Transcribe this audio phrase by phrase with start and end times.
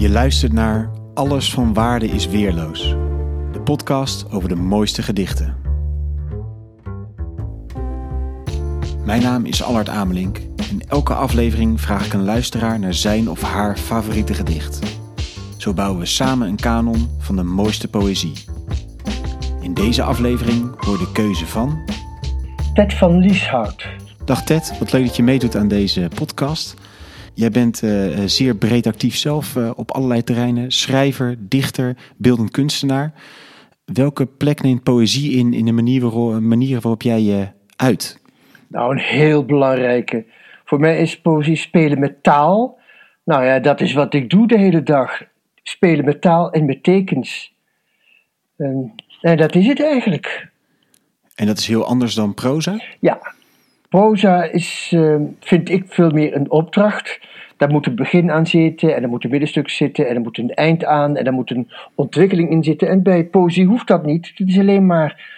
[0.00, 2.88] Je luistert naar Alles van Waarde is Weerloos,
[3.52, 5.56] de podcast over de mooiste gedichten.
[9.04, 10.38] Mijn naam is Allard Amelink
[10.70, 14.78] en elke aflevering vraag ik een luisteraar naar zijn of haar favoriete gedicht.
[15.56, 18.44] Zo bouwen we samen een kanon van de mooiste poëzie.
[19.60, 21.78] In deze aflevering hoor de keuze van.
[22.74, 23.88] Ted van Lieshout.
[24.24, 26.76] Dag Ted, wat leuk dat je meedoet aan deze podcast.
[27.34, 30.70] Jij bent uh, zeer breed actief zelf uh, op allerlei terreinen.
[30.70, 33.12] Schrijver, dichter, beeldend kunstenaar.
[33.84, 38.22] Welke plek neemt poëzie in in de manier waarop, manier waarop jij je uit?
[38.68, 40.24] Nou, een heel belangrijke.
[40.64, 42.78] Voor mij is poëzie spelen met taal.
[43.24, 45.22] Nou ja, dat is wat ik doe de hele dag.
[45.62, 47.54] Spelen met taal en met tekens.
[48.56, 50.48] En, en dat is het eigenlijk.
[51.34, 52.80] En dat is heel anders dan proza?
[53.00, 53.34] Ja,
[53.90, 57.20] proza is, uh, vind ik, veel meer een opdracht.
[57.56, 60.38] Daar moet een begin aan zitten, en er moet een middenstuk zitten, en er moet
[60.38, 62.88] een eind aan, en er moet een ontwikkeling in zitten.
[62.88, 64.32] En bij poëzie hoeft dat niet.
[64.34, 65.28] Het is alleen maar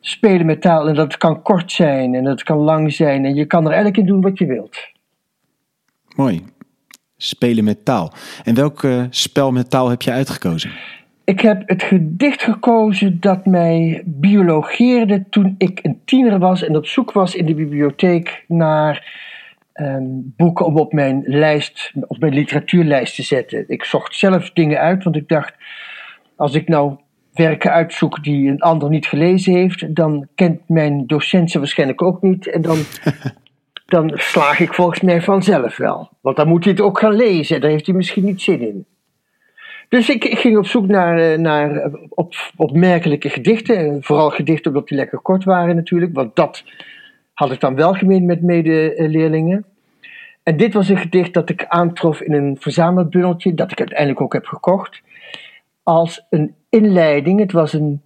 [0.00, 3.44] spelen met taal, en dat kan kort zijn, en dat kan lang zijn, en je
[3.44, 4.76] kan er eigenlijk in doen wat je wilt.
[6.16, 6.44] Mooi.
[7.16, 8.12] Spelen met taal.
[8.44, 10.70] En welk uh, spel met taal heb je uitgekozen?
[11.26, 16.86] Ik heb het gedicht gekozen dat mij biologeerde toen ik een tiener was en op
[16.86, 19.20] zoek was in de bibliotheek naar
[19.74, 23.64] um, boeken om op mijn lijst, op mijn literatuurlijst te zetten.
[23.68, 25.54] Ik zocht zelf dingen uit, want ik dacht,
[26.36, 26.96] als ik nou
[27.32, 32.22] werken uitzoek die een ander niet gelezen heeft, dan kent mijn docent ze waarschijnlijk ook
[32.22, 32.50] niet.
[32.50, 32.78] En dan,
[33.86, 36.10] dan slaag ik volgens mij vanzelf wel.
[36.20, 38.86] Want dan moet hij het ook gaan lezen, daar heeft hij misschien niet zin in.
[39.88, 44.02] Dus ik, ging op zoek naar, naar op, opmerkelijke gedichten.
[44.02, 46.14] Vooral gedichten omdat die lekker kort waren natuurlijk.
[46.14, 46.64] Want dat
[47.34, 49.64] had ik dan wel gemeen met medeleerlingen.
[50.42, 53.54] En dit was een gedicht dat ik aantrof in een verzamelbundeltje.
[53.54, 55.02] Dat ik uiteindelijk ook heb gekocht.
[55.82, 57.40] Als een inleiding.
[57.40, 58.00] Het was een,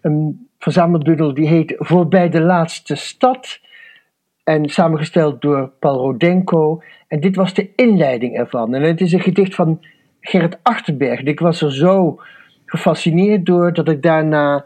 [0.00, 3.60] een verzamelbundel die heet Voorbij de laatste stad.
[4.44, 6.82] En samengesteld door Paul Rodenko.
[7.08, 8.74] En dit was de inleiding ervan.
[8.74, 9.80] En het is een gedicht van
[10.20, 11.22] Gerrit Achterberg.
[11.22, 12.20] Ik was er zo
[12.66, 14.64] gefascineerd door dat ik daarna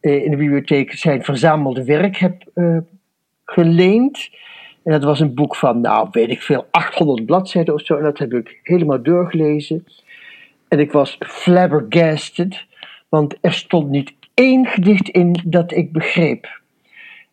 [0.00, 2.78] eh, in de bibliotheek zijn verzamelde werk heb uh,
[3.44, 4.30] geleend.
[4.82, 7.96] En dat was een boek van, nou weet ik veel, 800 bladzijden of zo.
[7.96, 9.86] En dat heb ik helemaal doorgelezen.
[10.68, 12.64] En ik was flabbergasted,
[13.08, 16.60] want er stond niet één gedicht in dat ik begreep.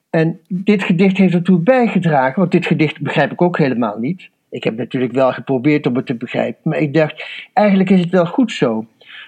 [0.09, 4.29] En dit gedicht heeft ertoe bijgedragen, want dit gedicht begrijp ik ook helemaal niet.
[4.51, 8.09] Ik heb natuurlijk wel geprobeerd om het te begrijpen, maar ik dacht, eigenlijk is het
[8.09, 8.85] wel goed zo.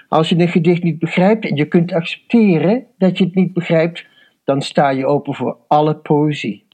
[0.07, 4.05] Als je een gedicht niet begrijpt en je kunt accepteren dat je het niet begrijpt,
[4.43, 6.65] dan sta je open voor alle poëzie.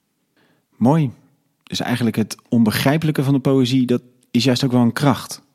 [0.76, 1.12] Mooi.
[1.64, 4.02] Dus eigenlijk het onbegrijpelijke van de poëzie, dat
[4.32, 5.48] is juist ook wel een kracht.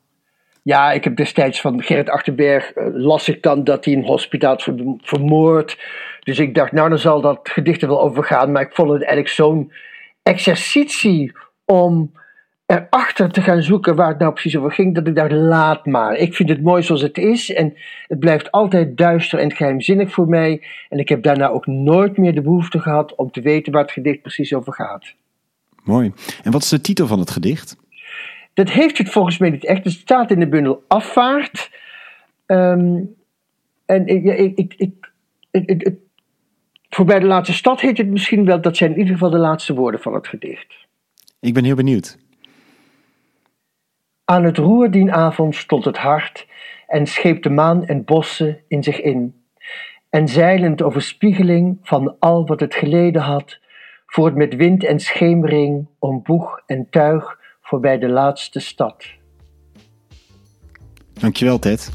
[0.63, 4.59] Ja, ik heb destijds van Gerrit Achterberg, uh, las ik dan dat hij een hospitaal
[5.01, 5.77] vermoord.
[6.19, 8.51] Dus ik dacht, nou dan zal dat gedicht er wel over gaan.
[8.51, 9.71] Maar ik vond het eigenlijk zo'n
[10.23, 11.31] exercitie
[11.65, 12.11] om
[12.65, 16.15] erachter te gaan zoeken waar het nou precies over ging, dat ik dacht, laat maar.
[16.15, 17.73] Ik vind het mooi zoals het is en
[18.07, 20.63] het blijft altijd duister en geheimzinnig voor mij.
[20.89, 23.91] En ik heb daarna ook nooit meer de behoefte gehad om te weten waar het
[23.91, 25.13] gedicht precies over gaat.
[25.83, 26.13] Mooi.
[26.43, 27.77] En wat is de titel van het gedicht?
[28.53, 29.83] Dat heeft het volgens mij niet echt.
[29.83, 31.71] Het staat in de bundel Afvaart.
[32.45, 33.15] Um,
[33.85, 34.73] en ik, ik,
[35.51, 35.93] ik,
[36.89, 38.61] voorbij de laatste stad heet het misschien wel.
[38.61, 40.73] Dat zijn in ieder geval de laatste woorden van het gedicht.
[41.39, 42.17] Ik ben heel benieuwd.
[44.25, 46.47] Aan het roer dien avond stond het hart
[46.87, 49.43] en scheep de maan en bossen in zich in.
[50.09, 53.59] En zeilend over spiegeling van al wat het geleden had,
[54.05, 59.05] voert met wind en schemering om boeg en tuig voorbij de laatste stad.
[61.13, 61.91] Dankjewel, Ted.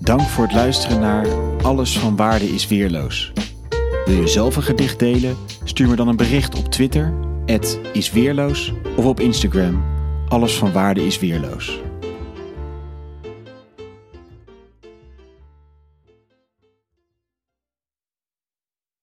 [0.00, 1.26] Dank voor het luisteren naar
[1.62, 3.32] Alles van Waarde is Weerloos.
[4.06, 5.36] Wil je zelf een gedicht delen?
[5.64, 7.14] Stuur me dan een bericht op Twitter,
[7.92, 9.84] isweerloos, of op Instagram,
[10.28, 11.80] alles van waarde is weerloos.